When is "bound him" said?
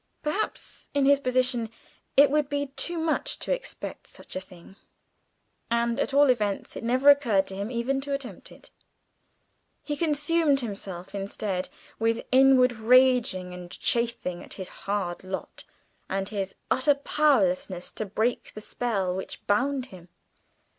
19.45-20.09